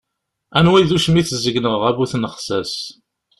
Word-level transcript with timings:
Anwa 0.57 0.77
i 0.79 0.83
d 0.89 0.91
ucmit 0.95 1.29
seg-nneɣ, 1.43 1.81
a 1.89 1.91
bu 1.97 2.05
tnexsas. 2.11 2.73